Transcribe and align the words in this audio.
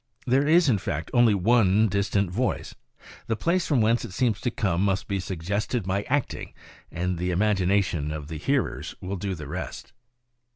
There 0.25 0.47
is, 0.47 0.67
in 0.67 0.79
fact, 0.79 1.11
only 1.13 1.35
one 1.35 1.87
distant 1.87 2.31
voice; 2.31 2.73
the 3.27 3.35
place 3.35 3.67
from 3.67 3.81
whence 3.81 4.03
it 4.03 4.13
seems 4.13 4.41
to 4.41 4.49
come 4.49 4.83
must 4.83 5.07
be 5.07 5.19
suggested 5.19 5.83
by 5.83 6.05
acting, 6.09 6.55
and 6.91 7.19
the 7.19 7.29
imagination 7.29 8.11
of 8.11 8.27
the 8.27 8.39
hearers 8.39 8.95
will 8.99 9.15
do 9.15 9.35
the 9.35 9.45
rest. 9.47 9.93